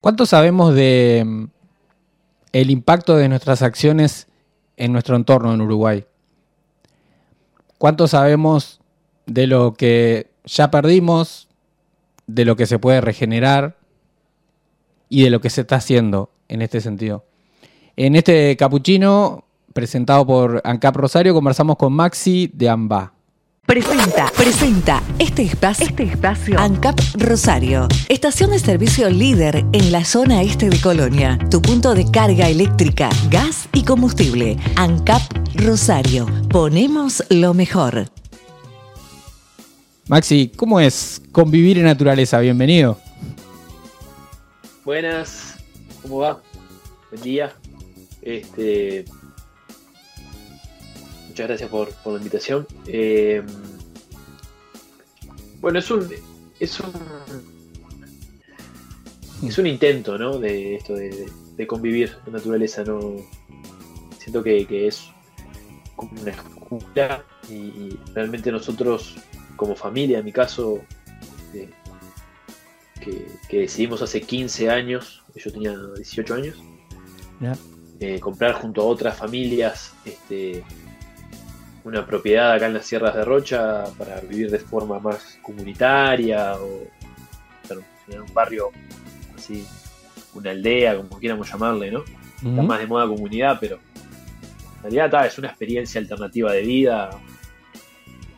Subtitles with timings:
[0.00, 1.44] ¿Cuánto sabemos de mm,
[2.52, 4.28] el impacto de nuestras acciones
[4.76, 6.04] en nuestro entorno en Uruguay?
[7.78, 8.80] ¿Cuánto sabemos
[9.26, 11.48] de lo que ya perdimos,
[12.26, 13.76] de lo que se puede regenerar
[15.08, 17.24] y de lo que se está haciendo en este sentido?
[17.96, 23.17] En este capuchino presentado por ANCAP Rosario conversamos con Maxi de AMBA.
[23.68, 30.40] Presenta, presenta este espacio, este espacio ANCAP Rosario, estación de servicio líder en la zona
[30.40, 34.56] este de Colonia, tu punto de carga eléctrica, gas y combustible.
[34.76, 35.20] ANCAP
[35.56, 38.06] Rosario, ponemos lo mejor.
[40.08, 42.40] Maxi, ¿cómo es convivir en naturaleza?
[42.40, 42.98] Bienvenido.
[44.82, 45.56] Buenas,
[46.00, 46.40] ¿cómo va?
[47.10, 47.52] Buen día.
[48.22, 49.04] Este,
[51.38, 52.66] muchas gracias por, la invitación.
[52.88, 53.42] Eh,
[55.60, 56.08] bueno, es un,
[56.58, 56.92] es un
[59.46, 60.40] es un intento, ¿no?
[60.40, 62.98] De esto de, convivir en naturaleza, ¿no?
[64.18, 65.10] Siento que, es
[65.94, 69.14] como una escuela y, realmente nosotros
[69.54, 70.80] como familia, en mi caso,
[71.54, 71.70] eh,
[73.00, 76.56] que, decidimos hace 15 años, yo tenía 18 años,
[78.00, 80.64] eh, comprar junto a otras familias este,
[81.88, 86.86] una propiedad acá en las sierras de Rocha para vivir de forma más comunitaria o
[88.08, 88.70] en un barrio
[89.36, 89.66] así,
[90.34, 92.04] una aldea, como quieramos llamarle, ¿no?
[92.36, 93.78] Está más de moda comunidad, pero
[94.76, 97.10] en realidad es una experiencia alternativa de vida,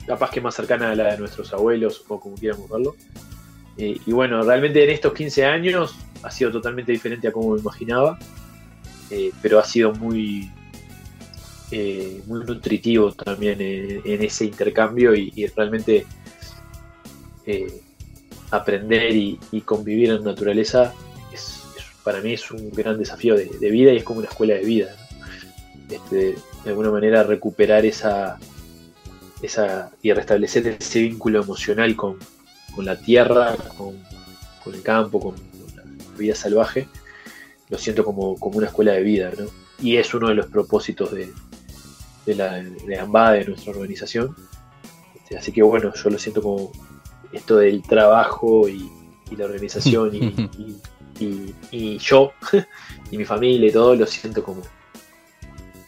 [0.06, 2.97] capaz que más cercana a la de nuestros abuelos o como quieramos verlo.
[3.77, 7.61] Eh, y bueno, realmente en estos 15 años ha sido totalmente diferente a como me
[7.61, 8.19] imaginaba,
[9.11, 10.51] eh, pero ha sido muy,
[11.72, 16.04] eh, muy nutritivo también en, ese intercambio y, realmente
[17.46, 17.80] eh,
[18.50, 20.92] aprender y, convivir en naturaleza
[21.32, 21.62] es,
[22.02, 24.96] para mí es un gran desafío de, vida y es como una escuela de vida.
[25.88, 28.38] Este, de alguna manera recuperar esa,
[29.41, 32.19] esa y restablecer ese vínculo emocional con,
[32.78, 33.94] la tierra, con,
[34.75, 35.36] el campo, con,
[35.76, 35.84] la
[36.19, 36.88] vida salvaje,
[37.69, 39.47] lo siento como, como una escuela de vida, ¿no?
[39.80, 41.32] Y es uno de los propósitos de,
[42.26, 44.34] de la de AMBA, de nuestra organización.
[45.14, 46.72] Este, así que bueno, yo lo siento como
[47.32, 48.91] esto del trabajo y,
[49.36, 50.10] la organización
[51.20, 52.32] y, yo
[53.12, 54.62] y mi familia y todo lo siento como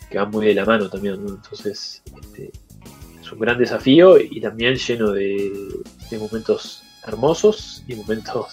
[0.09, 1.15] que van muy de la mano también.
[1.15, 2.53] Entonces este,
[3.21, 5.53] es un gran desafío y también lleno de,
[6.09, 8.47] de momentos hermosos y momentos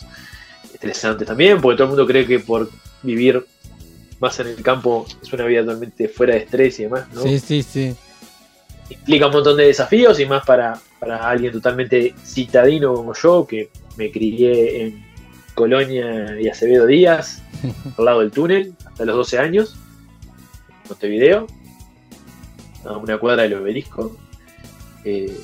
[0.73, 2.69] estresantes también, porque todo el mundo cree que por
[3.03, 3.45] vivir
[4.19, 7.21] más en el campo es una vida totalmente fuera de estrés y demás, ¿no?
[7.21, 7.95] Sí, sí, sí.
[8.89, 14.11] Implica un montón de desafíos y más para, alguien totalmente citadino como yo, que me
[14.11, 15.05] crié en
[15.53, 17.41] Colonia y Acevedo Díaz,
[17.97, 19.75] al lado del túnel, hasta los 12 años,
[20.69, 21.47] en Montevideo,
[22.85, 24.17] a una cuadra del obelisco.
[25.05, 25.37] Eh,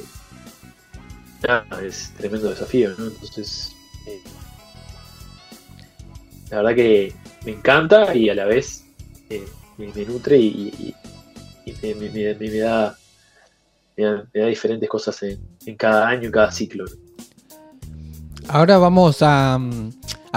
[1.85, 3.05] es tremendo desafío, ¿no?
[3.05, 3.71] Entonces,
[4.07, 4.21] eh,
[6.49, 7.13] la verdad que
[7.45, 8.85] me encanta y a la vez
[9.29, 9.45] eh,
[9.77, 10.95] me, nutre y,
[11.65, 12.97] me, da,
[14.33, 16.85] diferentes cosas en, cada año, en cada ciclo.
[18.47, 19.59] Ahora vamos a,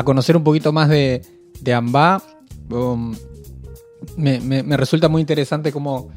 [0.05, 1.23] conocer un poquito más de,
[1.61, 2.23] de AMBA.
[2.71, 3.17] Um,
[4.17, 6.11] me, resulta muy interesante cómo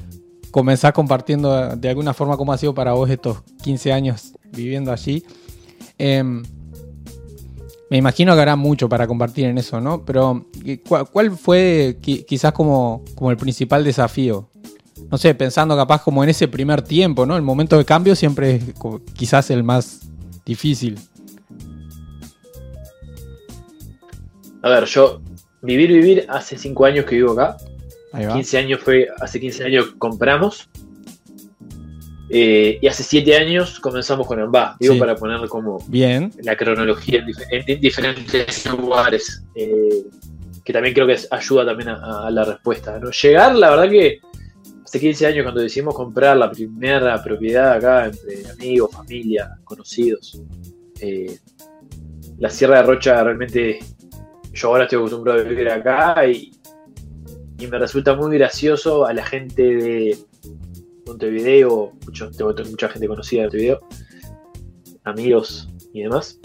[0.51, 5.23] comenzás compartiendo de alguna forma cómo ha sido para vos estos 15 años viviendo allí.
[5.97, 6.43] Em,
[7.91, 10.05] me imagino que habrá mucho para compartir en eso, ¿no?
[10.05, 10.45] Pero
[11.11, 14.47] ¿cuál, fue quizás como, como el principal desafío?
[15.11, 17.35] No sé, pensando capaz como en ese primer tiempo, ¿no?
[17.35, 18.63] El momento de cambio siempre es
[19.13, 20.09] quizás el más
[20.45, 20.97] difícil.
[24.61, 25.21] A ver, yo
[25.61, 27.57] vivir, vivir, hace 5 años que vivo acá.
[28.13, 30.69] 15 años fue, hace 15 años compramos
[32.33, 36.31] eh, y hace siete años comenzamos con AMBA, digo para ponerle como Bien.
[36.43, 40.05] la cronología en, diferentes lugares, eh,
[40.63, 42.97] que también creo que ayuda también a, la respuesta.
[42.99, 43.11] ¿no?
[43.11, 44.21] Llegar, la verdad que
[44.81, 50.41] hace 15 años cuando decidimos comprar la primera propiedad acá entre amigos, familia, conocidos,
[51.01, 51.37] eh,
[52.37, 53.79] la Sierra de Rocha realmente,
[54.53, 56.53] yo ahora estoy acostumbrado a vivir acá y,
[57.59, 60.17] y me resulta muy gracioso a la gente de
[61.05, 63.79] Montevideo, mucho, tengo mucha gente conocida de Montevideo,
[65.03, 66.39] amigos y demás,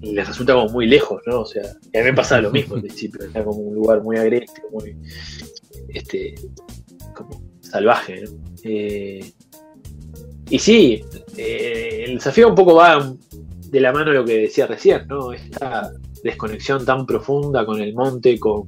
[0.00, 1.40] y les resulta como muy lejos, ¿no?
[1.40, 4.16] O sea, a mí me pasaba lo mismo al principio, era como un lugar muy
[4.16, 4.96] agreste, muy
[5.88, 6.34] este,
[7.14, 8.30] como salvaje, ¿no?
[8.64, 9.32] Eh,
[10.50, 11.04] y sí,
[11.36, 13.14] eh, el desafío un poco va
[13.68, 15.32] de la mano de lo que decía recién, ¿no?
[15.32, 15.92] Esta,
[16.22, 18.64] desconexión tan profunda con el monte, con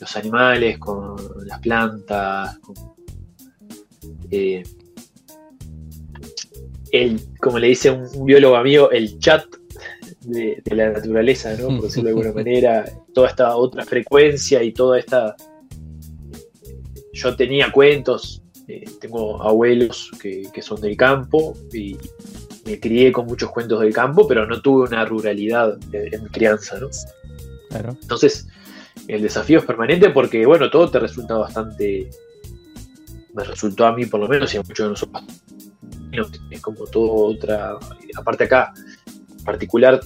[0.00, 1.16] los animales, con
[1.46, 2.58] las plantas,
[4.30, 4.62] eh,
[6.92, 9.44] el, como le dice un, biólogo amigo, el chat
[10.22, 11.68] de, la naturaleza, ¿no?
[11.68, 12.84] por decirlo de alguna manera,
[13.14, 15.36] toda esta otra frecuencia y toda esta...
[17.12, 21.96] Yo tenía cuentos, eh, tengo abuelos que, son del campo y
[22.64, 26.78] me crié con muchos cuentos del campo, pero no tuve una ruralidad en mi crianza,
[26.78, 26.88] ¿no?
[27.70, 27.96] Claro.
[28.00, 28.46] Entonces,
[29.08, 32.10] el desafío es permanente porque, bueno, todo te resulta bastante.
[33.38, 35.24] Me resultó a mí, por lo menos, y a muchos de nosotros.
[36.50, 37.78] Es como todo otra.
[38.16, 38.72] Aparte, acá,
[39.06, 40.00] en particular,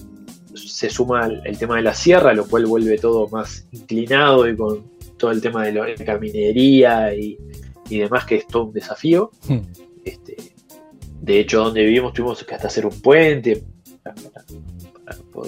[0.54, 4.84] se suma el, tema de la sierra, lo cual vuelve todo más inclinado y con
[5.16, 7.38] todo el tema de la caminería y,
[7.88, 9.30] demás, que es todo un desafío.
[9.48, 9.60] Hmm.
[10.04, 10.36] Este,
[11.22, 13.64] de hecho, donde vivimos tuvimos que hasta hacer un puente
[14.02, 14.14] para,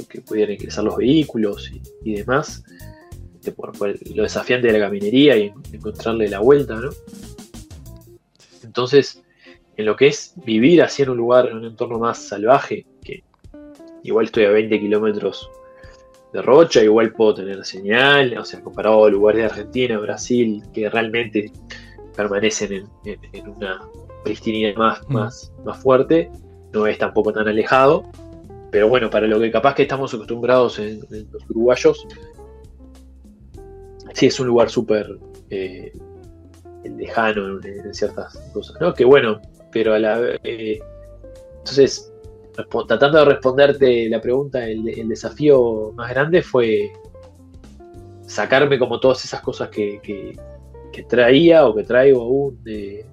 [0.09, 1.71] que pudieran ingresar los vehículos
[2.03, 2.65] y demás
[3.53, 6.91] por, lo desafiante de la caminería y encontrarle la vuelta, ¿no?
[8.75, 9.23] Entonces,
[9.77, 13.23] en lo que es vivir así en un lugar, en un entorno más salvaje, que
[14.03, 15.49] igual estoy a 20 kilómetros
[16.33, 20.91] de Rocha, igual puedo tener señal, o sea, comparado a lugares de Argentina, Brasil, que
[20.91, 21.53] realmente
[22.17, 23.81] permanecen en, una
[24.25, 25.13] pristinidad más, mm.
[25.13, 26.33] más, más fuerte,
[26.73, 28.03] no es tampoco tan alejado,
[28.73, 30.99] pero bueno, para lo que capaz que estamos acostumbrados en
[31.31, 32.09] los uruguayos,
[34.15, 35.17] sí es un lugar súper
[35.51, 35.93] eh,
[36.85, 38.95] lejano en, ciertas cosas, ¿no?
[38.95, 39.41] Que bueno,
[39.73, 40.79] pero a la eh,
[41.59, 42.13] entonces
[42.87, 46.93] tratando de responderte la pregunta, el, desafío más grande fue
[48.27, 50.37] sacarme como todas esas cosas que,
[51.09, 53.05] traía o que traigo aún de,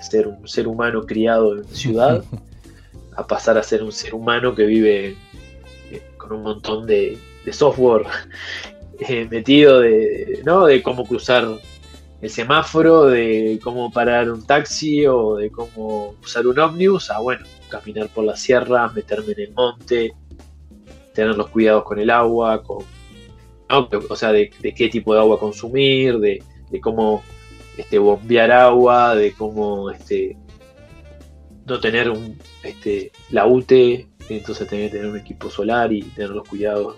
[0.00, 2.22] ser un ser humano criado en ciudad
[3.16, 5.16] a pasar a ser un ser humano que vive
[5.90, 8.04] eh, con un montón de, de software
[8.98, 10.66] eh, metido de, ¿no?
[10.66, 11.46] de cómo cruzar
[12.24, 17.44] el semáforo, de cómo parar un taxi o de cómo usar un ómnibus, a bueno,
[17.68, 20.14] caminar por la sierra, meterme en el monte,
[21.12, 22.82] tener los cuidados con el agua, con,
[23.68, 26.42] o sea, de, qué tipo de agua consumir, de,
[26.80, 27.22] cómo
[27.76, 30.34] este, bombear agua, de cómo este,
[31.66, 36.48] no tener un, este, la UTE, entonces tener tener un equipo solar y tener los
[36.48, 36.96] cuidados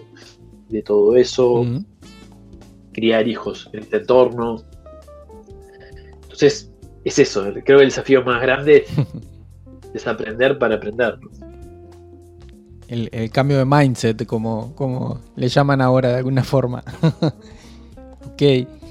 [0.69, 1.67] de todo eso,
[2.93, 4.63] criar hijos en este entorno.
[6.37, 6.71] Entonces,
[7.03, 8.85] es eso, creo que el desafío más grande
[9.95, 11.19] es aprender para aprender.
[12.89, 16.85] El, cambio de mindset, como, como le llaman ahora de alguna forma.
[18.33, 18.43] ok.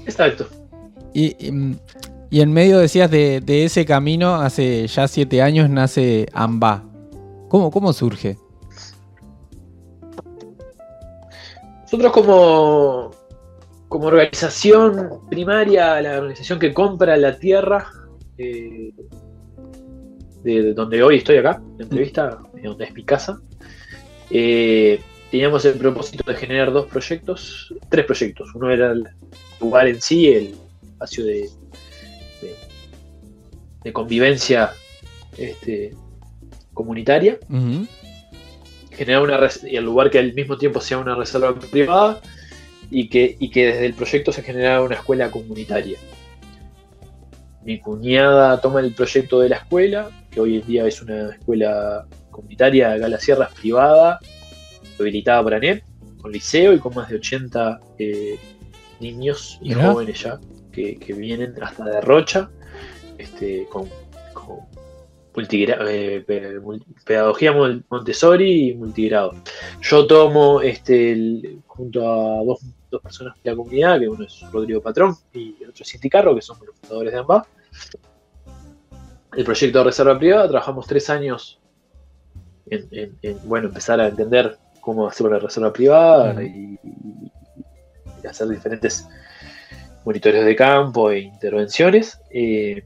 [0.06, 0.48] Exacto.
[1.14, 1.36] Y,
[2.30, 6.82] y, en medio decías de, ese camino, hace ya siete años nace AMBA.
[7.48, 8.38] ¿Cómo, cómo surge?
[11.82, 13.12] Nosotros como,
[13.88, 17.86] como organización primaria, la organización que compra la tierra,
[18.36, 18.92] eh,
[20.42, 23.40] de donde hoy estoy acá, la entrevista, donde es mi casa,
[24.30, 25.00] eh,
[25.30, 28.54] teníamos el propósito de generar dos proyectos, tres proyectos.
[28.54, 29.08] Uno era el
[29.60, 31.48] lugar en sí, el espacio de,
[33.84, 34.72] de, convivencia
[35.38, 35.94] este,
[36.74, 37.38] comunitaria.
[38.90, 42.20] Generar una y el lugar que al mismo tiempo sea una reserva privada
[42.90, 45.98] y que, y que desde el proyecto se generara una escuela comunitaria.
[47.64, 52.06] Mi cuñada toma el proyecto de la escuela, que hoy en día es una escuela
[52.30, 54.20] comunitaria acá en la sierra, privada,
[55.00, 55.82] habilitada para NEP,
[56.20, 58.38] con liceo y con más de 80 eh,
[59.00, 60.38] niños y jóvenes ya
[60.72, 62.50] que, vienen hasta de Rocha,
[63.18, 63.88] este, con
[65.36, 66.24] eh,
[67.04, 67.52] pedagogía
[67.88, 69.34] Montessori y multigrado.
[69.82, 72.60] Yo tomo este junto a dos,
[73.02, 76.34] personas de la comunidad, que uno es Rodrigo Patrón y el otro es Cinti Carro,
[76.34, 77.46] que somos los fundadores de ambas.
[79.36, 81.60] El proyecto de reserva privada, trabajamos tres años
[82.70, 86.78] en, bueno, empezar a entender cómo hacer una reserva privada y,
[88.26, 89.06] hacer diferentes
[90.04, 92.18] monitoreos de campo e intervenciones.
[92.30, 92.82] Eh,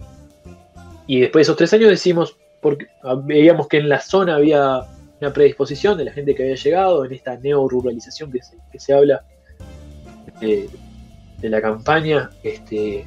[1.07, 2.89] y después de esos tres años decimos, porque
[3.25, 4.83] veíamos que en la zona había
[5.21, 8.95] una predisposición de la gente que había llegado, en esta neo-ruralización que se, que se
[8.95, 9.23] habla
[10.41, 10.69] de,
[11.43, 13.07] la campaña, este,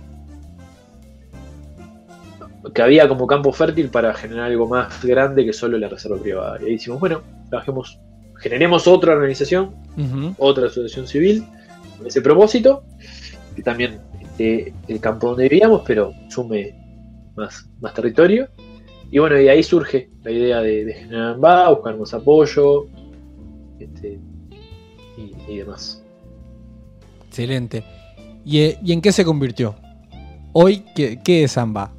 [2.74, 6.58] que había como campo fértil para generar algo más grande que solo la reserva privada.
[6.62, 8.00] Y ahí decimos, bueno, trabajemos,
[8.40, 9.76] generemos otra organización,
[10.38, 11.46] otra asociación civil,
[11.98, 12.84] con ese propósito,
[13.56, 16.76] que también esté el campo donde vivíamos, pero sume
[17.36, 18.50] más, más territorio
[19.14, 22.88] y bueno, y ahí surge la idea de, generar más, buscar más apoyo,
[23.78, 24.18] este,
[25.48, 26.04] y, demás.
[27.28, 27.84] Excelente.
[28.44, 29.76] Eh, ¿Y, en qué se convirtió?
[30.52, 31.94] Hoy, ¿qué, qué es AMBA?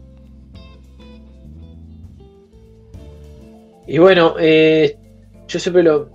[3.86, 4.98] Y bueno, eh,
[5.46, 6.10] yo siempre lo,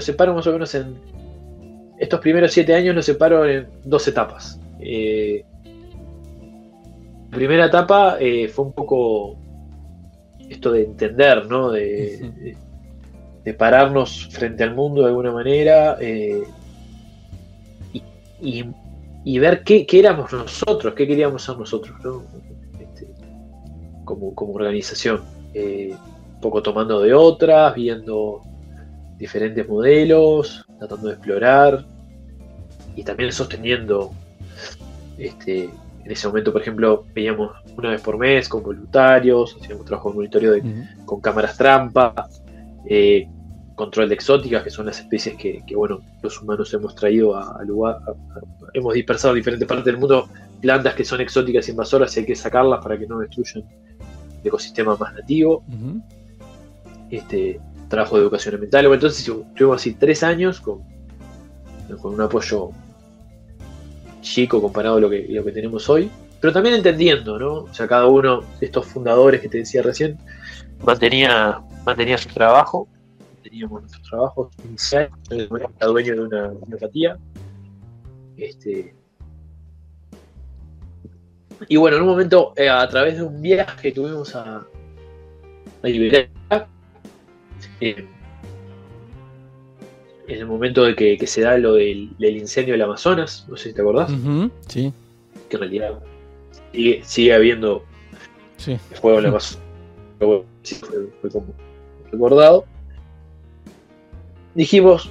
[0.00, 0.94] separo más o menos en.
[1.98, 4.60] Estos primeros siete años los separo en dos etapas.
[4.78, 5.44] Eh,
[7.32, 9.36] la primera etapa eh, fue un poco
[10.48, 11.70] esto de entender, ¿no?
[11.70, 12.56] De,
[13.44, 15.98] de, pararnos frente al mundo de alguna manera
[18.40, 22.24] y, ver qué, éramos nosotros, qué queríamos ser nosotros, ¿no?
[22.80, 23.08] Este,
[24.04, 25.22] como, como organización
[26.44, 28.42] poco tomando de otras, viendo
[29.16, 31.86] diferentes modelos, tratando de explorar
[32.94, 34.12] y también sosteniendo.
[35.16, 35.70] Este,
[36.04, 40.16] en ese momento, por ejemplo, veíamos una vez por mes con voluntarios, hacíamos trabajo de
[40.16, 40.62] monitoreo
[41.06, 42.28] con cámaras trampa,
[42.86, 43.26] eh,
[43.74, 47.98] control de exóticas, que son las especies que, bueno, los humanos hemos traído a, lugar,
[48.74, 50.28] hemos dispersado en diferentes partes del mundo
[50.60, 53.64] plantas que son exóticas invasoras y hay que sacarlas para que no destruyan
[54.42, 55.64] el ecosistema más nativo.
[57.10, 58.84] Este, trabajo de educación ambiental.
[58.92, 59.24] entonces
[59.56, 60.82] tuvimos así tres años con,
[62.00, 62.70] con un apoyo
[64.24, 67.52] chico comparado a lo que, lo que tenemos hoy, pero también entendiendo, ¿no?
[67.64, 70.18] O sea, cada uno de estos fundadores que te decía recién
[70.82, 72.88] mantenía, mantenía su trabajo,
[73.42, 77.18] teníamos nuestros trabajos iniciales, era dueño de una homeopatía.
[78.36, 78.94] Este,
[81.68, 84.56] y bueno, en un momento, eh, a través de un viaje que tuvimos a,
[85.82, 86.28] a Liberia,
[90.26, 93.74] en el momento de que, se da lo del, incendio del Amazonas, no sé si
[93.74, 94.10] te acordás.
[94.68, 94.92] sí.
[95.48, 95.98] Que en realidad
[97.02, 97.84] sigue, habiendo
[99.00, 99.62] fuego en el Amazonas.
[100.18, 100.76] Pero sí,
[101.20, 101.46] fue, como
[102.10, 102.64] recordado.
[104.54, 105.10] Dijimos,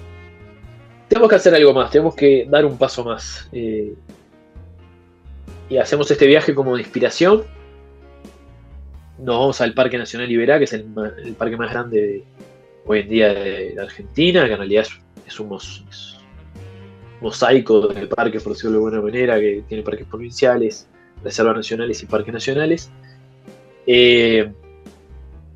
[1.09, 3.47] tenemos que hacer algo más, tenemos que dar un paso más.
[3.51, 3.93] Eh,
[5.69, 7.43] y hacemos este viaje como de inspiración.
[9.19, 10.85] Nos vamos al Parque Nacional Iberá, que es el,
[11.23, 12.23] el parque más grande de,
[12.85, 14.85] hoy en día de, Argentina, que en realidad
[15.25, 15.57] es, un,
[17.21, 20.87] mosaico de parques, por decirlo de alguna manera, que tiene parques provinciales,
[21.23, 22.91] reservas nacionales y parques nacionales.
[23.87, 24.51] Eh,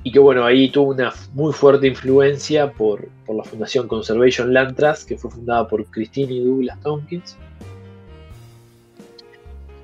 [0.03, 5.07] y que bueno, ahí tuvo una muy fuerte influencia por, la Fundación Conservation Land Trust,
[5.07, 7.37] que fue fundada por Christine y Douglas Tompkins.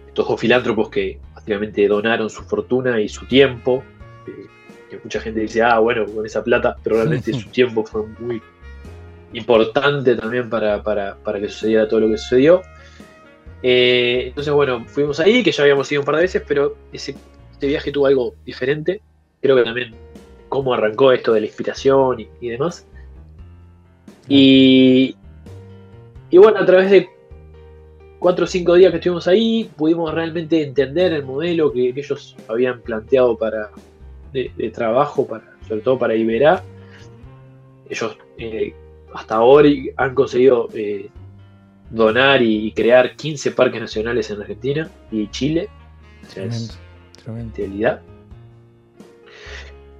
[0.08, 3.84] Estos dos filántropos que básicamente donaron su fortuna y su tiempo
[4.28, 4.46] eh,
[5.04, 8.42] mucha gente dice, ah, bueno, con esa plata, pero realmente su tiempo fue muy
[9.34, 10.84] importante también para,
[11.24, 12.62] que sucediera todo lo que sucedió.
[13.62, 17.16] Eh, entonces, bueno, fuimos ahí, que ya habíamos ido un par de veces, pero ese,
[17.52, 19.02] este viaje tuvo algo diferente.
[19.42, 19.96] Creo que también
[20.50, 22.86] cómo arrancó esto de la inspiración y, demás.
[24.28, 25.16] Y,
[26.30, 27.10] y bueno, a través de
[28.20, 32.82] cuatro o cinco días que estuvimos ahí, pudimos realmente entender el modelo que ellos habían
[32.82, 33.70] planteado para,
[34.34, 36.64] de, trabajo, para, sobre todo para Iberá.
[37.90, 38.74] Ellos eh,
[39.14, 41.10] hasta ahora han conseguido eh,
[41.90, 45.70] donar y, crear 15 parques nacionales en Argentina y Chile.
[46.28, 46.78] O sea, es
[47.56, 48.02] realidad.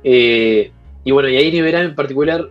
[0.04, 0.72] Eh,
[1.04, 2.50] y bueno, y ahí en Iberá en particular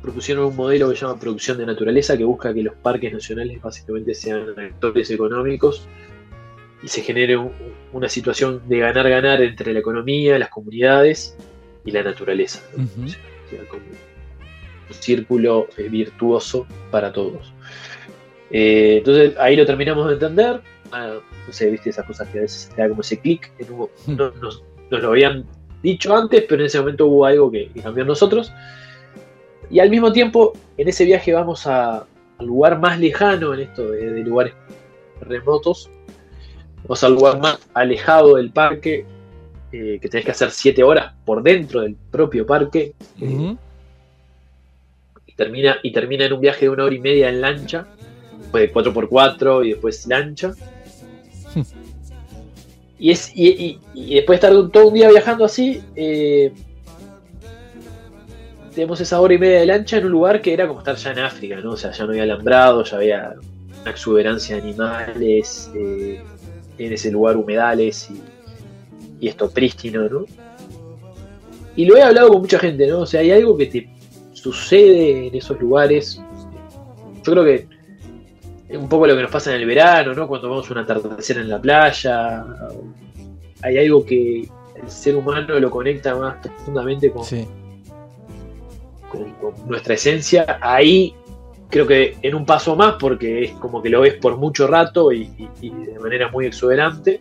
[0.00, 3.60] propusieron un modelo que se llama producción de naturaleza que busca que los parques nacionales
[3.60, 5.86] básicamente sean actores económicos
[6.86, 7.36] y se genere
[7.92, 11.36] una situación de ganar-ganar entre la economía, las comunidades
[11.84, 12.62] y la naturaleza.
[12.76, 13.12] un
[14.90, 17.52] círculo eh, virtuoso para todos.
[18.52, 20.60] Eh, entonces ahí lo terminamos de entender.
[20.92, 23.50] Ah, no sé, viste esas cosas que a veces te da como ese clic.
[24.06, 25.44] No, nos, lo habían
[25.82, 28.52] dicho antes, pero en ese momento hubo algo que, cambió en nosotros.
[29.72, 32.06] Y al mismo tiempo, en ese viaje vamos a,
[32.38, 34.54] al lugar más lejano en esto de lugares
[35.20, 35.90] remotos,
[36.86, 39.04] Vamos al lugar más alejado del parque,
[39.72, 42.94] eh, que tenés que hacer 7 horas por dentro del propio parque.
[43.18, 43.56] y,
[45.34, 47.88] termina, y termina en un viaje de una hora y media en lancha,
[48.52, 50.52] después de 4x4 y después lancha.
[53.00, 56.52] y, es, y, después de estar todo un día viajando así, eh,
[58.76, 61.10] tenemos esa hora y media de lancha en un lugar que era como estar ya
[61.10, 61.72] en África, ¿no?
[61.72, 63.34] O sea, ya no había alambrado, ya había
[63.82, 65.72] una exuberancia de animales.
[65.74, 66.22] Eh,
[66.78, 68.10] en ese lugar humedales
[69.20, 70.24] y, esto prístino, ¿no?
[71.74, 73.00] Y lo he hablado con mucha gente, ¿no?
[73.00, 73.88] O sea, hay algo que te
[74.32, 76.20] sucede en esos lugares.
[77.24, 77.68] Yo creo que
[78.68, 80.28] es un poco lo que nos pasa en el verano, ¿no?
[80.28, 82.44] Cuando vamos a un atardecer en la playa.
[83.62, 84.48] Hay algo que
[84.82, 87.24] el ser humano lo conecta más profundamente con,
[89.10, 90.58] con, nuestra esencia.
[90.60, 91.14] Ahí
[91.70, 95.12] creo que en un paso más, porque es como que lo ves por mucho rato
[95.12, 95.28] y,
[95.60, 97.20] de manera muy exuberante.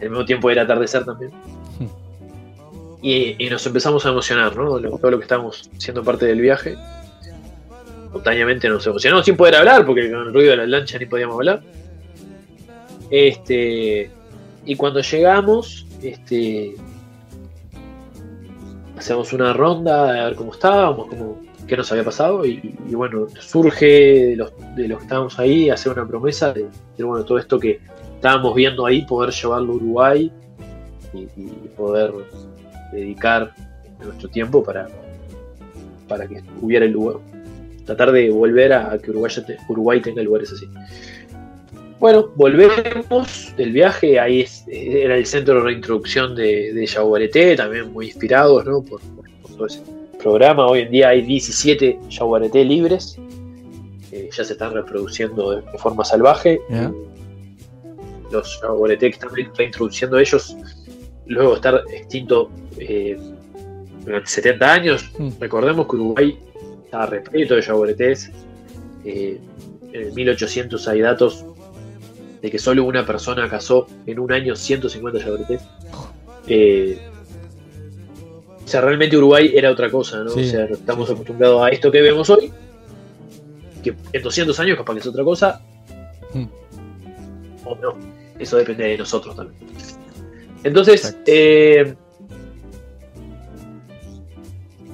[0.00, 1.30] Al mismo tiempo era atardecer también.
[1.78, 1.86] Hmm.
[3.02, 4.78] Y, nos empezamos a emocionar, ¿no?
[4.78, 6.76] Todo lo que estábamos siendo parte del viaje.
[8.04, 11.36] Espontáneamente nos emocionamos sin poder hablar, porque con el ruido de la lancha ni podíamos
[11.36, 11.62] hablar.
[13.10, 14.10] Este,
[14.64, 16.74] y cuando llegamos, este,
[18.96, 23.86] hacemos una ronda a ver cómo estábamos, cómo, qué nos había pasado y, bueno, surge
[23.86, 26.66] de los, que estábamos ahí hacer una promesa de,
[26.98, 27.80] bueno, todo esto que
[28.14, 30.32] estábamos viendo ahí, poder llevarlo a Uruguay
[31.14, 31.26] y,
[31.76, 32.12] poder
[32.92, 33.54] dedicar
[34.04, 34.88] nuestro tiempo para,
[36.08, 37.16] para que hubiera el lugar,
[37.86, 39.32] tratar de volver a, que Uruguay,
[39.68, 40.68] Uruguay tenga lugares así.
[41.98, 48.64] Bueno, volvemos del viaje, ahí era el centro de reintroducción de, de también muy inspirados
[48.64, 48.82] ¿no?
[48.82, 49.00] por,
[49.56, 49.82] todo ese
[50.22, 50.66] programa.
[50.66, 53.18] Hoy en día hay 17 Yaguareté libres,
[54.10, 56.60] ya se están reproduciendo de, forma salvaje.
[58.30, 60.56] Los Yaguareté que están reintroduciendo ellos,
[61.26, 63.18] luego de estar extinto eh,
[64.04, 65.30] durante 70 años, mm.
[65.40, 66.38] recordemos que Uruguay
[66.84, 68.30] estaba repleto de Yaguaretés.
[69.04, 69.38] Eh,
[69.92, 71.44] en el 1800 hay datos
[72.40, 75.62] de que solo una persona cazó en un año 150 yaguaretés.
[76.48, 76.98] Eh,
[78.64, 80.32] o sea, realmente Uruguay era otra cosa, ¿no?
[80.32, 82.52] o sea, estamos acostumbrados a esto que vemos hoy,
[83.82, 85.60] que en 200 años capaz que es otra cosa,
[86.32, 86.44] hmm.
[87.64, 87.96] o no.
[88.38, 89.60] Eso depende de nosotros también.
[90.64, 91.94] Entonces, eh,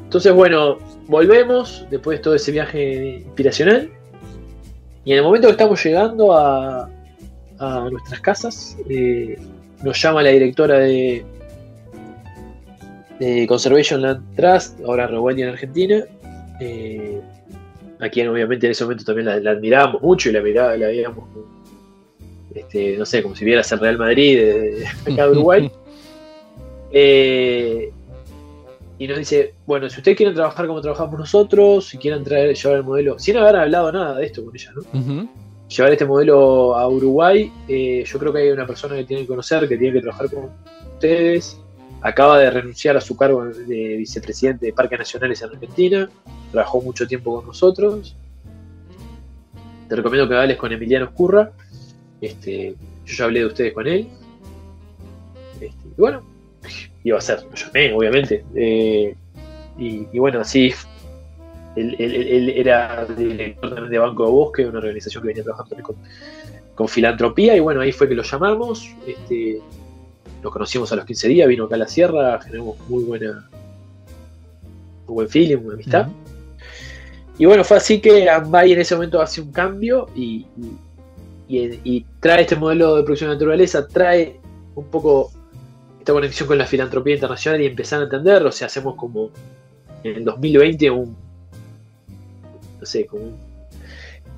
[0.04, 3.90] entonces bueno, volvemos después de todo ese viaje inspiracional.
[5.04, 6.90] Y en el momento que estamos llegando a,
[7.58, 8.76] a nuestras casas.
[8.88, 9.36] Eh,
[9.82, 11.24] nos llama la directora de,
[13.18, 16.04] de Conservation Land Trust, ahora Rowani en Argentina.
[16.60, 17.20] Eh,
[18.00, 21.24] a quien obviamente en ese momento también la, admirábamos mucho y la miraba, la veíamos
[22.54, 25.70] este, no sé, como si vieras el Real Madrid de, acá de Uruguay.
[26.90, 27.92] Eh,
[28.98, 32.78] y nos dice, bueno, si ustedes quieren trabajar como trabajamos nosotros, si quieren traer, llevar
[32.78, 35.28] el modelo, sin haber hablado nada de esto con ella, ¿no?
[35.68, 39.28] llevar este modelo a Uruguay, eh, yo creo que hay una persona que tiene que
[39.28, 40.50] conocer, que tiene que trabajar con
[40.94, 41.60] ustedes.
[42.00, 46.08] Acaba de renunciar a su cargo de vicepresidente de Parques Nacionales en Argentina.
[46.52, 48.16] Trabajó mucho tiempo con nosotros.
[49.88, 51.50] Te recomiendo que hables con Emiliano Escurra.
[52.20, 54.08] Este, yo ya hablé de ustedes con él.
[55.60, 56.22] Este, y bueno,
[57.02, 58.44] iba a ser, lo llamé, obviamente.
[58.54, 59.16] Eh,
[59.78, 60.72] y, bueno, así
[61.76, 61.96] él,
[62.56, 65.96] era director también de Banco de Bosque, una organización que venía trabajando también
[66.74, 68.88] con, filantropía, y bueno, ahí fue que lo llamamos.
[69.06, 69.60] Este,
[70.42, 73.48] nos conocimos a los 15 días, vino acá a la sierra, generamos muy buena
[75.06, 76.08] muy buen feeling, buena amistad.
[77.38, 80.46] Y bueno, fue así que Ambay en ese momento hace un cambio y,
[81.48, 84.40] y, trae este modelo de producción de naturaleza, trae
[84.74, 85.30] un poco
[85.98, 89.30] esta conexión con la filantropía internacional y empezar a entender, o sea, hacemos como
[90.02, 91.16] en el 2020 un
[92.80, 93.36] no sé, como un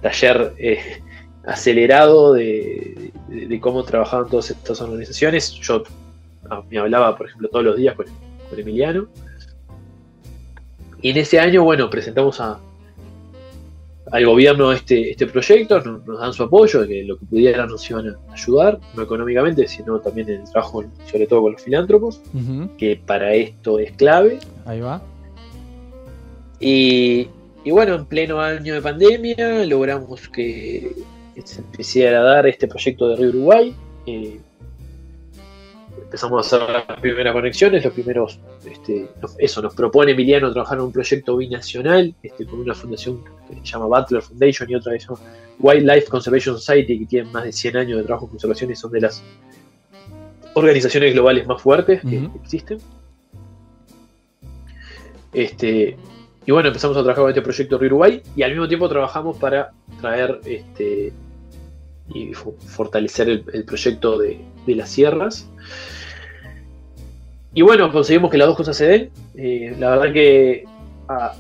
[0.01, 1.03] taller eh,
[1.45, 3.13] acelerado de,
[3.61, 5.53] cómo trabajaban todas estas organizaciones.
[5.53, 5.83] Yo
[6.51, 8.07] ah, me hablaba, por ejemplo, todos los días con,
[8.57, 9.07] Emiliano.
[11.01, 12.59] Y en ese año, bueno, presentamos a,
[14.11, 17.89] al gobierno este, este proyecto, nos, dan su apoyo, de que lo que pudieran nos
[17.89, 22.21] iban a ayudar, no económicamente, sino también en el trabajo, sobre todo con los filántropos,
[22.77, 24.41] que para esto es clave.
[24.67, 25.01] Ahí va.
[26.59, 27.29] Y,
[27.65, 30.93] y bueno, en pleno año de pandemia logramos que
[31.45, 33.75] se empezara a dar este proyecto de Río Uruguay.
[34.07, 34.41] Eh,
[36.03, 40.85] empezamos a hacer las primeras conexiones, los primeros, este, eso, nos propone Emiliano trabajar en
[40.85, 45.01] un proyecto binacional este, con una fundación que se llama Butler Foundation y otra que
[45.01, 45.21] se llama
[45.61, 48.91] Wildlife Conservation Society, que tienen más de 100 años de trabajo en conservación y son
[48.93, 49.23] de las
[50.55, 52.79] organizaciones globales más fuertes que existen.
[55.33, 55.97] Este,
[56.47, 59.37] y bueno, empezamos a trabajar con este proyecto Río Uruguay y al mismo tiempo trabajamos
[59.37, 61.13] para traer este
[62.13, 65.49] y fortalecer el, proyecto de, las sierras.
[67.55, 69.11] Y bueno, conseguimos que las dos cosas se den.
[69.37, 70.65] Eh, la verdad que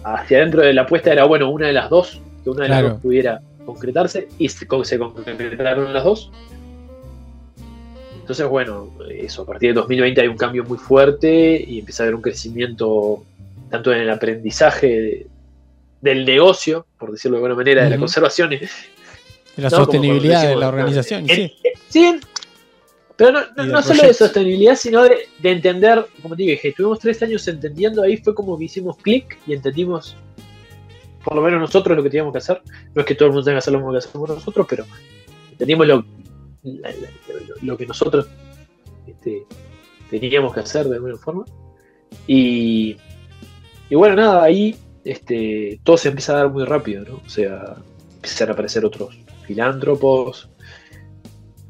[0.04, 2.82] hacia adentro de la apuesta era, bueno, una de las dos, que una de las
[2.82, 6.30] dos pudiera concretarse y se, se concretaron las dos.
[8.20, 12.04] Entonces, bueno, eso, a partir de 2020 hay un cambio muy fuerte y empieza a
[12.04, 13.24] haber un crecimiento
[13.70, 15.26] tanto en el aprendizaje
[16.00, 18.52] del negocio, por decirlo de alguna manera, de la conservación.
[18.52, 18.60] Y,
[19.56, 21.26] la sostenibilidad de la organización.
[21.28, 21.52] sí.
[21.88, 22.20] sí.
[23.16, 28.02] pero no, solo de sostenibilidad, sino de, entender, como te dije, estuvimos tres años entendiendo,
[28.02, 30.16] ahí fue como que hicimos clic y entendimos
[31.24, 32.62] por lo menos nosotros lo que teníamos que hacer.
[32.94, 34.86] No es que todo el mundo tenga que hacer lo mismo que hacemos nosotros, pero
[35.52, 36.04] entendimos lo,
[37.62, 38.26] lo que nosotros
[39.06, 39.44] este,
[40.10, 41.44] teníamos que hacer de alguna forma.
[42.26, 42.96] Y,
[43.88, 47.20] y bueno, nada, ahí este, todo se empieza a dar muy rápido, ¿no?
[47.24, 47.76] O sea,
[48.14, 49.16] empiezan a aparecer otros
[49.50, 50.48] filántropos,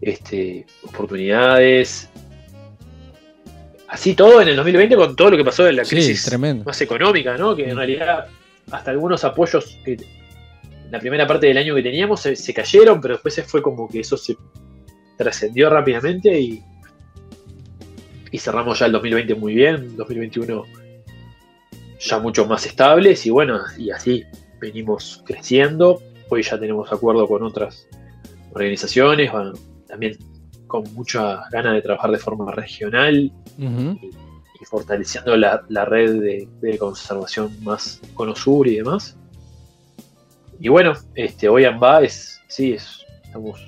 [0.03, 2.11] este, oportunidades.
[3.89, 6.31] Así todo en el 2020 con todo lo que pasó en la crisis
[6.63, 7.57] más económica, ¿no?
[7.57, 7.79] Que en mm.
[7.79, 8.27] realidad
[8.71, 13.15] hasta algunos apoyos que en la primera parte del año que teníamos se, cayeron, pero
[13.15, 14.37] después se fue como que eso se
[15.17, 16.63] trascendió rápidamente y,
[18.31, 20.65] y cerramos ya el 2020 muy bien, 2021
[21.99, 24.23] ya mucho más estables y bueno, y así
[24.61, 26.03] venimos creciendo.
[26.33, 27.89] Hoy ya tenemos acuerdo con otras
[28.53, 29.33] organizaciones,
[29.89, 30.17] también
[30.69, 34.11] con mucha ganas de trabajar de forma regional y,
[34.65, 39.19] fortaleciendo la, red de, conservación más con Sur y demás.
[40.61, 43.61] Y bueno, este, hoy AMBA es, sí, es, estamos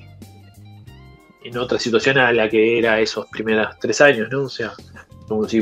[1.42, 4.42] en otra situación a la que era esos primeros tres años, ¿no?
[4.42, 4.72] O sea,
[5.26, 5.52] somos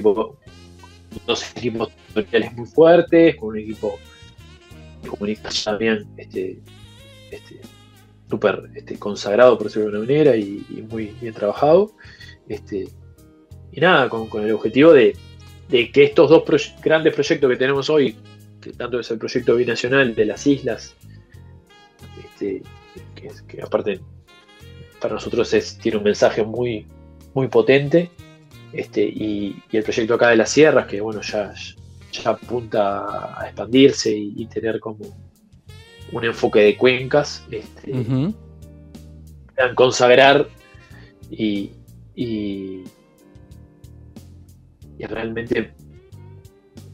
[1.27, 3.99] dos equipos tutoriales muy fuertes, con un equipo
[5.03, 6.61] de comunicación también este,
[7.31, 7.61] este,
[8.29, 11.93] súper este, consagrado, por decirlo de una manera, y, muy bien trabajado.
[12.49, 12.89] Este,
[13.73, 15.17] y nada, con, el objetivo de,
[15.69, 16.45] que estos dos
[16.83, 18.17] grandes proyectos que tenemos hoy,
[18.61, 20.95] que tanto es el proyecto binacional de las islas,
[22.19, 22.63] este,
[23.15, 24.01] que, aparte
[25.01, 26.87] para nosotros es, tiene un mensaje muy,
[27.35, 28.11] muy potente,
[28.73, 31.53] este, y, el proyecto acá de las sierras, que bueno, ya,
[32.13, 35.30] ya apunta a expandirse y, tener como
[36.13, 37.93] un enfoque de cuencas, este,
[39.75, 40.49] consagrar
[41.31, 41.71] y,
[42.15, 42.85] y,
[44.99, 45.73] realmente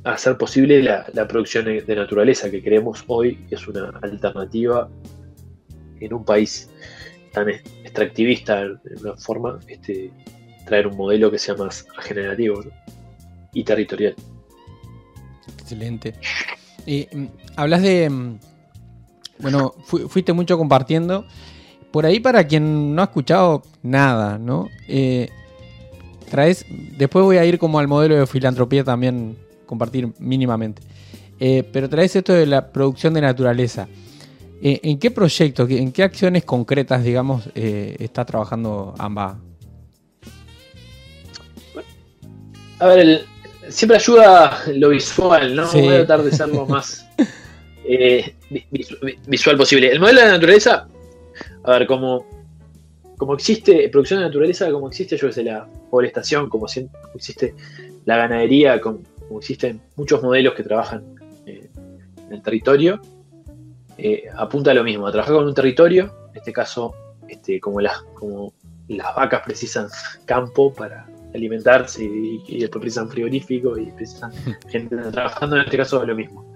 [0.05, 4.88] hacer posible la, producción de naturaleza que creemos hoy es una alternativa
[6.01, 6.71] en un país
[7.33, 10.11] tan extractivista en una forma este,
[10.66, 12.62] traer un modelo que sea más regenerativo
[13.53, 14.14] y territorial.
[15.59, 16.14] Excelente.
[16.87, 18.38] Y mm, hablas de.
[19.38, 19.75] Bueno,
[20.09, 21.27] fuiste mucho compartiendo.
[21.90, 24.68] Por ahí, para quien no ha escuchado nada, ¿no?
[24.88, 25.29] Eh,
[26.31, 26.64] traes.
[26.68, 30.83] Después voy a ir como al modelo de filantropía también, compartir mínimamente.
[31.38, 33.88] Eh, pero traes esto de la producción de naturaleza.
[34.62, 39.38] Eh, ¿En qué proyectos, en qué acciones concretas, digamos, está trabajando AMBA?
[42.79, 43.25] A ver,
[43.68, 45.70] siempre ayuda lo visual, ¿no?
[45.72, 47.07] Voy a tratar de ser más
[47.85, 48.35] eh,
[49.26, 49.90] visual posible.
[49.90, 50.88] El modelo de la naturaleza,
[51.64, 52.26] a ver, como,
[53.16, 57.54] como existe producción de naturaleza, como existe, yo sé, la forestación, como existe
[58.04, 59.00] la ganadería, como,
[59.38, 61.04] existen muchos modelos que trabajan
[61.46, 61.68] eh,
[62.26, 63.00] en el territorio,
[63.98, 66.94] eh, apunta a lo mismo, a trabajar con un territorio, en este caso,
[67.28, 68.52] este, como, las, como
[68.88, 69.88] las vacas precisan
[70.26, 74.32] campo para alimentarse y, después precisan frigorífico y precisan
[74.68, 76.56] gente trabajando, en este caso es lo mismo.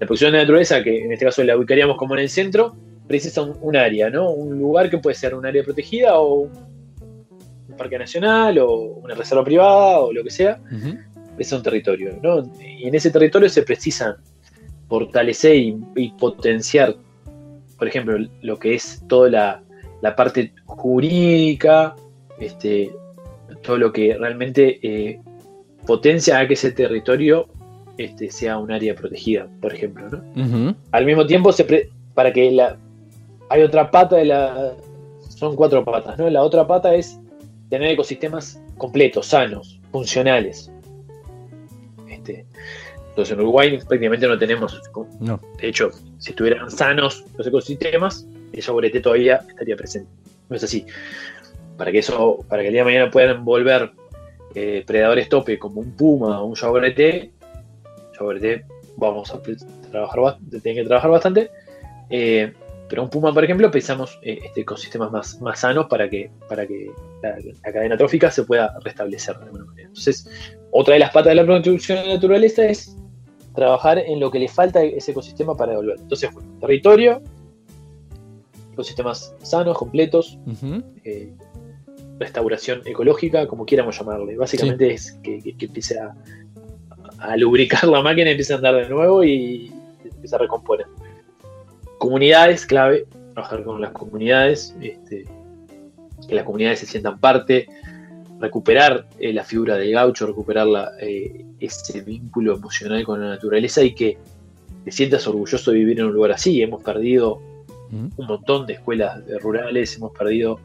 [0.00, 2.74] La producción de naturaleza, que en este caso la ubicaríamos como en el centro,
[3.06, 4.30] precisa un, área, ¿no?
[4.30, 6.70] Un lugar que puede ser un área protegida o un,
[7.76, 10.58] parque nacional o una reserva privada o lo que sea.
[11.38, 12.50] Es un territorio, ¿no?
[12.60, 14.16] Y en ese territorio se precisan
[14.88, 16.94] fortalecer y, potenciar,
[17.78, 19.62] por ejemplo, lo que es toda la,
[20.00, 21.94] la parte jurídica,
[22.38, 22.90] este,
[23.62, 25.20] todo lo que realmente eh,
[25.86, 27.48] potencia a que ese territorio
[27.98, 30.08] este, sea un área protegida, por ejemplo.
[30.34, 30.76] ¿no?
[30.92, 32.76] Al mismo tiempo, se para que la.
[33.48, 34.72] Hay otra pata de la.
[35.28, 36.28] Son cuatro patas, ¿no?
[36.28, 37.18] La otra pata es
[37.68, 40.70] tener ecosistemas completos, sanos, funcionales.
[42.08, 42.44] Este,
[43.08, 44.80] entonces en Uruguay prácticamente no tenemos.
[45.20, 45.40] No.
[45.60, 50.10] De hecho, si estuvieran sanos los ecosistemas, el yaguareté todavía estaría presente.
[50.48, 50.84] No es así
[51.80, 53.92] para que eso, para que el día de mañana puedan volver
[54.54, 57.30] eh, predadores tope como un puma o un jaguarete,
[58.96, 59.40] vamos a
[59.90, 61.50] trabajar tiene que trabajar bastante.
[62.10, 62.52] Eh,
[62.88, 66.66] pero un puma, por ejemplo, pensamos eh, este, ecosistemas más, más sanos para que, para
[66.66, 66.90] que
[67.22, 69.88] la, cadena trófica se pueda restablecer de alguna manera.
[69.88, 70.28] Entonces,
[70.72, 72.96] otra de las patas de la producción de la naturaleza es
[73.54, 75.98] trabajar en lo que le falta a ese ecosistema para devolver.
[76.00, 76.30] Entonces,
[76.60, 77.22] territorio,
[78.72, 80.36] ecosistemas sanos, completos,
[82.18, 84.36] restauración ecológica, como quieramos llamarle.
[84.36, 86.14] Básicamente es que, empiece a,
[87.36, 89.72] lubricar la máquina, y empiece a andar de nuevo y
[90.04, 90.86] empiece a recomponer.
[91.98, 95.26] Comunidades, clave, trabajar con las comunidades, este,
[96.26, 97.68] que las comunidades se sientan parte,
[98.38, 100.66] recuperar eh, la figura del gaucho, recuperar
[101.00, 104.16] eh, ese vínculo emocional con la naturaleza y que
[104.84, 106.62] te sientas orgulloso de vivir en un lugar así.
[106.62, 107.40] Hemos perdido
[107.92, 110.60] un montón de escuelas rurales, hemos perdido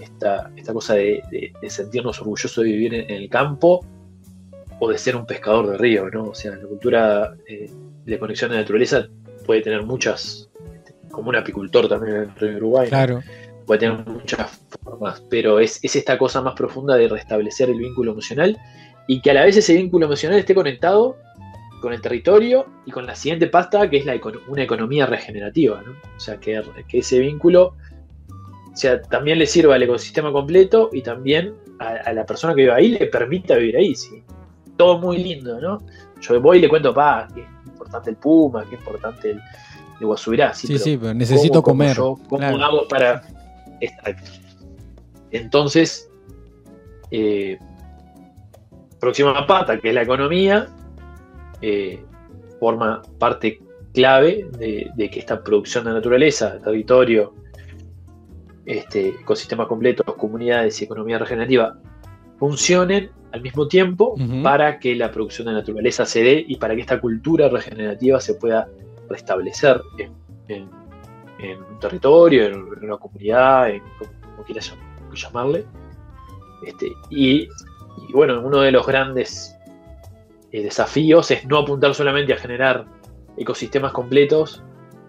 [0.00, 3.84] esta, esta cosa de, sentirnos orgullosos de vivir en, el campo
[4.78, 6.24] o de ser un pescador de río, ¿no?
[6.24, 7.70] O sea, la cultura eh,
[8.04, 9.08] de conexión a la naturaleza
[9.46, 10.50] puede tener muchas,
[11.10, 12.88] como un apicultor también en el Uruguay.
[12.88, 13.22] Claro.
[13.66, 18.12] Puede tener muchas formas, pero es, es esta cosa más profunda de restablecer el vínculo
[18.12, 18.58] emocional
[19.06, 21.16] y que a la vez ese vínculo emocional esté conectado
[21.80, 25.82] con el territorio y con la siguiente pasta, que es la, una economía regenerativa.
[25.82, 25.92] ¿no?
[26.16, 27.74] O sea, que, que, ese vínculo
[28.74, 32.88] sea, también le sirva al ecosistema completo y también a, la persona que vive ahí
[32.88, 33.94] le permita vivir ahí.
[33.94, 34.22] ¿sí?
[34.76, 35.78] Todo muy lindo, ¿no?
[36.20, 39.40] Yo voy y le cuento, pa, que es importante el puma, que es importante el,
[40.00, 40.54] el guasubirá.
[40.54, 41.96] Sí, sí, pero, necesito comer.
[41.96, 43.22] ¿Cómo hago para...?
[45.30, 46.08] Entonces,
[47.10, 47.58] eh,
[49.00, 50.68] próxima pata, que es la economía,
[51.60, 52.04] eh,
[52.60, 53.60] forma parte
[53.92, 57.34] clave de, que esta producción de naturaleza, territorio,
[58.64, 61.78] este, ecosistemas completos, comunidades y economía regenerativa
[62.38, 66.82] funcionen al mismo tiempo para que la producción de naturaleza se dé y para que
[66.82, 68.68] esta cultura regenerativa se pueda
[69.08, 69.82] restablecer
[70.48, 70.68] en,
[71.40, 74.72] un territorio, en, una comunidad, en como, quieras
[75.12, 75.64] llamarle.
[76.64, 77.48] Este, y
[78.08, 79.56] y bueno, uno de los grandes
[80.52, 82.86] eh, desafíos es no apuntar solamente a generar
[83.36, 84.62] ecosistemas completos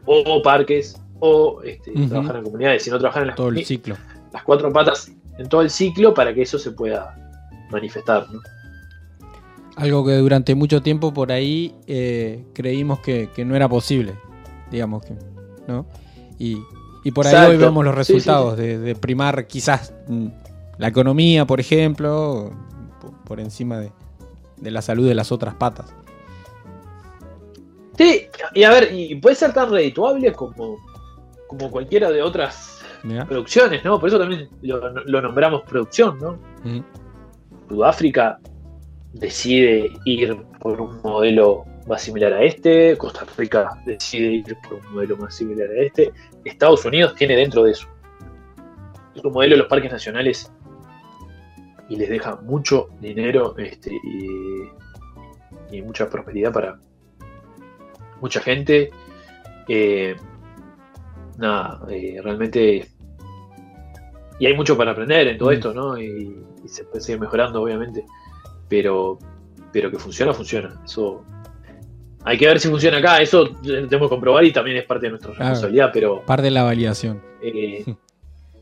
[0.05, 3.95] o parques o este, trabajar en comunidades, sino trabajar en las, todo el ciclo.
[4.33, 7.24] las cuatro patas en todo el ciclo para que eso se pueda
[7.71, 8.27] manifestar.
[9.75, 14.15] Algo que durante mucho tiempo por ahí eh, creímos que, no era posible,
[14.71, 15.15] digamos que,
[15.67, 15.85] ¿no?
[16.39, 16.57] Y,
[17.13, 20.27] por ahí hoy vemos los resultados De, primar quizás mm,
[20.79, 22.51] la economía, por ejemplo,
[23.25, 23.91] por encima de,
[24.71, 25.93] la salud de las otras patas.
[27.97, 30.77] Sí, y a ver, y puede ser tan redituable como,
[31.47, 32.83] como cualquiera de otras
[33.27, 33.99] producciones, ¿no?
[33.99, 36.37] Por eso también lo, nombramos producción, ¿no?
[37.67, 38.39] Sudáfrica
[39.13, 44.93] decide ir por un modelo más similar a este, Costa Rica decide ir por un
[44.93, 46.11] modelo más similar a este,
[46.43, 47.87] Estados Unidos tiene dentro de eso.
[49.21, 50.51] Su modelo de los parques nacionales
[51.89, 54.71] y les deja mucho dinero este, y,
[55.81, 56.79] mucha prosperidad para
[58.21, 58.89] mucha gente.
[59.67, 60.15] Eh,
[61.37, 62.87] nada, eh, realmente.
[64.39, 65.53] Y hay mucho para aprender en todo mm.
[65.53, 65.99] esto, ¿no?
[65.99, 66.33] Y,
[66.67, 68.05] se puede seguir mejorando, obviamente.
[68.67, 69.19] Pero,
[69.71, 70.81] pero que funciona, funciona.
[70.85, 71.23] Eso.
[72.23, 75.11] Hay que ver si funciona acá, eso tenemos que comprobar y también es parte de
[75.11, 76.25] nuestra responsabilidad, pero.
[76.25, 77.21] Parte de la validación.
[77.41, 77.85] Eh,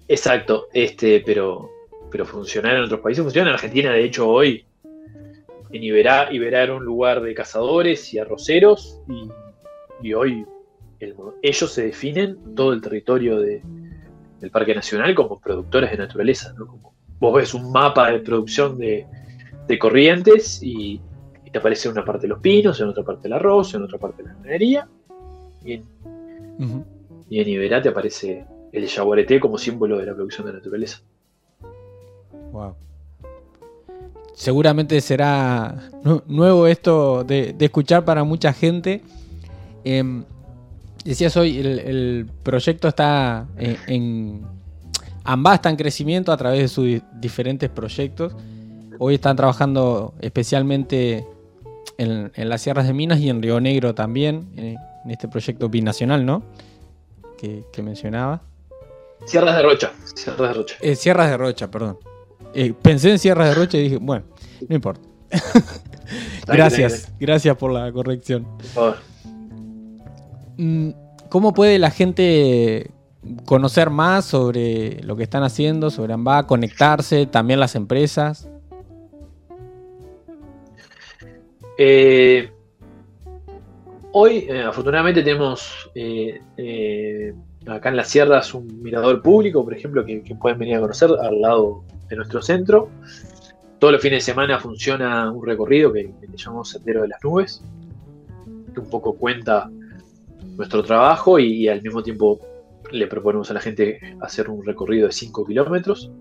[0.07, 1.69] exacto, este, pero
[2.13, 3.49] pero funcionar en otros países funciona.
[3.49, 4.63] En Argentina, de hecho, hoy
[5.71, 8.99] en Iberá, Iberá era un lugar de cazadores y arroceros
[10.03, 10.45] y, hoy
[11.41, 16.53] ellos se definen todo el territorio del Parque Nacional como productores de naturaleza.
[17.23, 19.07] Vos ves un mapa de producción de,
[19.79, 20.99] corrientes y,
[21.53, 23.99] te aparece en una parte de los pinos, en otra parte el arroz, en otra
[23.99, 24.87] parte la ganadería.
[25.63, 25.83] Y en,
[27.29, 31.01] y en Iberá te aparece el yaguareté como símbolo de la producción de naturaleza.
[32.51, 32.75] Wow.
[34.33, 35.91] Seguramente será
[36.25, 39.01] nuevo esto de, escuchar para mucha gente.
[39.85, 40.25] Em,
[41.05, 44.41] decías hoy, el, proyecto está en,
[45.23, 48.35] Ambas está en crecimiento a través de sus diferentes proyectos.
[48.99, 51.25] Hoy están trabajando especialmente
[51.97, 54.77] en, las sierras de Minas y en Río Negro también, en,
[55.09, 56.43] este proyecto binacional, ¿no?
[57.37, 58.41] Que, mencionaba.
[59.25, 59.91] Sierras de Rocha.
[60.15, 60.75] Sierras de Rocha.
[60.81, 61.97] Eh, sierras de Rocha, perdón.
[62.53, 64.25] Eh, pensé en Sierra de Rocha y dije, bueno,
[64.67, 65.01] no importa.
[66.47, 68.47] gracias, gracias por la corrección.
[70.57, 70.91] Mm,
[71.29, 72.91] ¿Cómo puede la gente
[73.45, 78.49] conocer más sobre lo que están haciendo, sobre AMBA, conectarse, también las empresas?
[81.77, 82.51] Eh,
[84.11, 85.89] hoy, eh, afortunadamente, tenemos
[87.67, 91.41] acá en las sierras un mirador público, por ejemplo, que, pueden venir a conocer al
[91.41, 92.89] lado de nuestro centro.
[93.79, 97.63] Todos los fines de semana funciona un recorrido que, le llamamos Sendero de las Nubes,
[98.73, 99.69] que un poco cuenta
[100.57, 102.39] nuestro trabajo y, al mismo tiempo
[102.93, 106.11] le proponemos a la gente hacer un recorrido de 5 kilómetros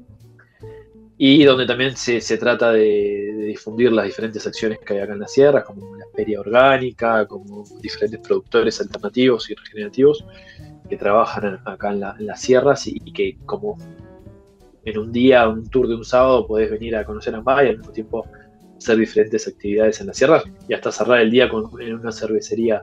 [1.19, 5.29] y donde también se, trata de, difundir las diferentes acciones que hay acá en la
[5.29, 10.25] sierra, como la feria orgánica, como diferentes productores alternativos y regenerativos
[10.89, 13.77] que trabajan acá en, las sierras y, que como
[14.85, 17.79] en un día, un tour de un sábado, podés venir a conocer Amba y al
[17.79, 18.27] mismo tiempo
[18.77, 22.83] hacer diferentes actividades en la sierra y hasta cerrar el día con, en una cervecería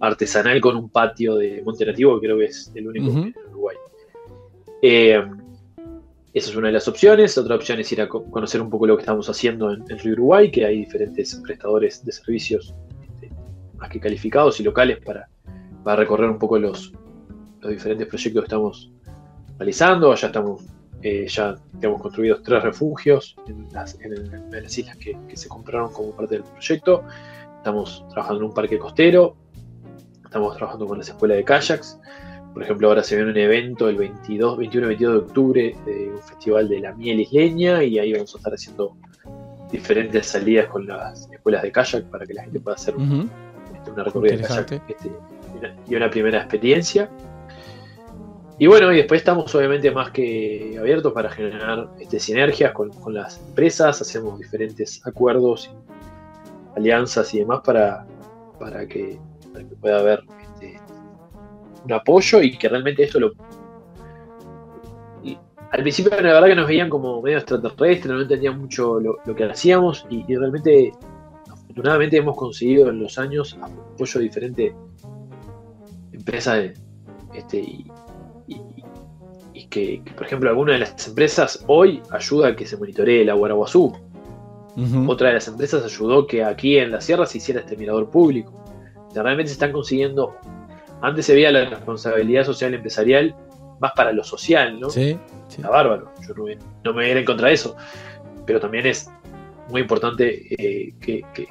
[0.00, 3.76] artesanal con un patio de monte nativo, que creo que es el único en Uruguay.
[4.82, 5.22] Eh,
[6.34, 7.36] esa es una de las opciones.
[7.38, 10.50] Otra opción es ir a conocer un poco lo que estamos haciendo en, Río Uruguay,
[10.50, 13.30] que hay diferentes prestadores de servicios este,
[13.76, 15.28] más que calificados y locales para,
[15.96, 16.92] recorrer un poco los,
[17.66, 18.92] diferentes proyectos que estamos
[19.58, 20.14] realizando.
[20.14, 20.62] Ya estamos,
[21.02, 23.98] eh, ya hemos construido tres refugios en las,
[24.78, 27.02] islas que, se compraron como parte del proyecto.
[27.56, 29.34] Estamos trabajando en un parque costero.
[30.28, 31.98] Estamos trabajando con las escuelas de kayaks.
[32.52, 36.10] Por ejemplo, ahora se viene un evento el 22, 21 y 22 de octubre de
[36.12, 38.94] un festival de la miel isleña y ahí vamos a estar haciendo
[39.72, 42.94] diferentes salidas con las escuelas de kayak para que la gente pueda hacer
[43.74, 45.10] este, una recorrida de kayak este,
[45.88, 47.08] y una primera experiencia.
[48.58, 53.38] Y bueno, y después estamos obviamente más que abiertos para generar este, sinergias con, las
[53.48, 55.70] empresas, hacemos diferentes acuerdos,
[56.76, 58.04] alianzas y demás para,
[58.58, 59.18] para, que,
[59.58, 60.22] para que pueda haber
[61.84, 63.32] un apoyo y que realmente esto lo...
[65.70, 69.44] al principio la verdad que nos veían como medio extraterrestres, no entendían mucho lo, que
[69.44, 70.92] hacíamos y, realmente
[71.50, 74.74] afortunadamente hemos conseguido en los años apoyo de diferentes
[76.12, 76.72] empresas
[77.34, 77.86] este, y,
[79.70, 83.48] que, por ejemplo, alguna de las empresas hoy ayuda a que se monitoree el agua
[83.48, 83.92] Araguazú.
[85.06, 88.58] Otra de las empresas ayudó que aquí en la sierra se hiciera este mirador público.
[89.14, 90.36] Realmente se están consiguiendo
[91.00, 93.34] antes se veía la responsabilidad social empresarial
[93.80, 94.90] más para lo social, ¿no?
[94.90, 95.16] Sí.
[95.48, 96.12] Está bárbaro.
[96.26, 96.56] Yo no me,
[96.92, 97.76] voy a ir en contra de eso.
[98.44, 99.10] Pero también es
[99.68, 101.48] muy importante eh, que, que,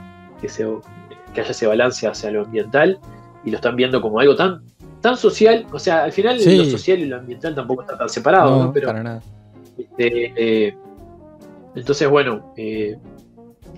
[1.34, 3.00] haya ese balance hacia lo ambiental
[3.46, 4.64] y lo están viendo como algo tan
[5.02, 8.66] tan social, o sea, al final lo social y lo ambiental tampoco están tan separados,
[8.66, 8.74] ¿no?
[8.74, 9.22] Pero, para nada.
[9.78, 10.76] Este, eh,
[11.76, 12.98] entonces, bueno, eh,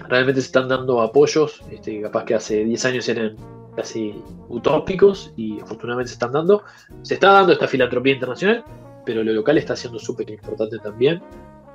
[0.08, 3.36] realmente se están dando apoyos, este, capaz que hace 10 años eran
[3.80, 6.64] casi utópicos y afortunadamente se están dando.
[7.02, 8.64] Se está dando esta filantropía internacional,
[9.06, 11.22] pero lo local está siendo súper importante también.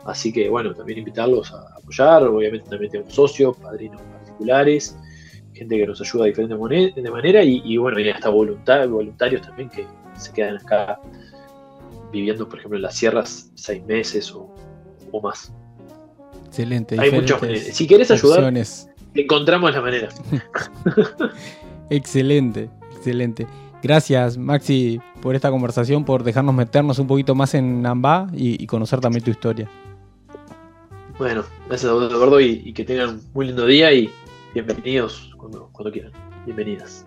[0.05, 2.25] Así que bueno, también invitarlos a apoyar.
[2.25, 4.99] Obviamente también tenemos socios, padrinos particulares,
[5.55, 9.87] gente que nos ayuda de diferentes de manera y, bueno, y hasta voluntarios también que
[10.19, 11.01] se quedan acá
[12.13, 14.55] viviendo, por ejemplo, en las sierras seis meses o,
[15.23, 15.55] más.
[16.49, 17.01] Excelente.
[17.01, 17.41] Hay muchos.
[17.73, 18.53] Si quieres ayudar,
[19.15, 20.09] encontramos la manera.
[21.91, 23.47] Excelente, excelente.
[23.83, 29.01] Gracias, Maxi, por esta conversación, por dejarnos meternos un poquito más en Amba y, conocer
[29.01, 29.69] también tu historia.
[31.19, 34.11] Bueno, gracias a vos, y, y que tengan un muy lindo día y
[34.55, 36.13] bienvenidos cuando, cuando quieran.
[36.47, 37.07] Bienvenidas.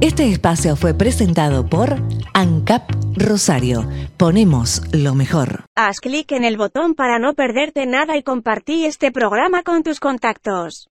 [0.00, 1.96] Este espacio fue presentado por
[2.34, 3.88] ANCAP Rosario.
[4.18, 5.64] Ponemos lo mejor.
[5.74, 9.98] Haz clic en el botón para no perderte nada y compartí este programa con tus
[9.98, 10.88] contactos.